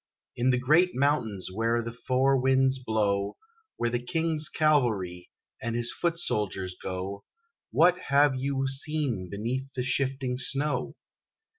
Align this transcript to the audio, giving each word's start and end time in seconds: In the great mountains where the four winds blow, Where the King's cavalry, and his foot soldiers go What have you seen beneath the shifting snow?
In 0.35 0.49
the 0.49 0.57
great 0.57 0.95
mountains 0.95 1.51
where 1.53 1.83
the 1.83 1.91
four 1.91 2.35
winds 2.35 2.79
blow, 2.79 3.37
Where 3.77 3.91
the 3.91 4.01
King's 4.01 4.49
cavalry, 4.49 5.29
and 5.61 5.75
his 5.75 5.91
foot 5.91 6.17
soldiers 6.17 6.73
go 6.75 7.23
What 7.69 7.99
have 8.07 8.33
you 8.35 8.67
seen 8.67 9.27
beneath 9.29 9.71
the 9.75 9.83
shifting 9.83 10.39
snow? 10.39 10.95